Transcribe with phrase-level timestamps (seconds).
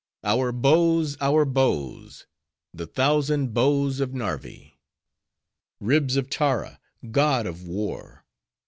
[0.23, 1.15] Our bows!
[1.21, 2.25] our bows!
[2.73, 4.79] The thousand bows of Narvi!
[5.79, 6.79] Ribs of Tara,
[7.11, 8.25] god of War!